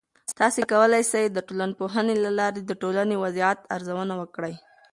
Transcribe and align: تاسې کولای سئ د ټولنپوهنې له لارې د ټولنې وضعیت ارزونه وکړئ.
تاسې 0.39 0.61
کولای 0.71 1.03
سئ 1.11 1.23
د 1.31 1.39
ټولنپوهنې 1.47 2.15
له 2.25 2.31
لارې 2.39 2.61
د 2.65 2.71
ټولنې 2.81 3.15
وضعیت 3.23 3.59
ارزونه 3.75 4.13
وکړئ. 4.21 4.53